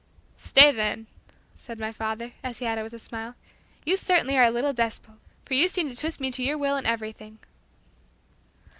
[0.49, 1.05] '""Stay then,"
[1.57, 3.35] said my father, as he added with a smile,
[3.85, 5.13] "You certainly are a little despot,
[5.45, 7.37] for you seem to twist me to your will in everything."